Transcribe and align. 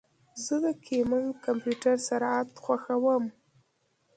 زه 0.43 0.55
د 0.63 0.65
ګیمنګ 0.85 1.27
کمپیوټر 1.45 1.95
سرعت 2.07 2.49
خوښوم. 2.63 3.23